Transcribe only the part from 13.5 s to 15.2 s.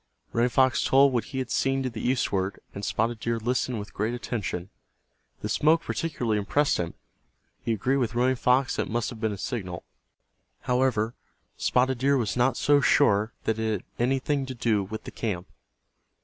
it had anything to do with the